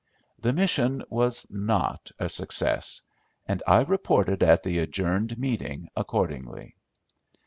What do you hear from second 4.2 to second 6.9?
at the adjourned meeting accordingly.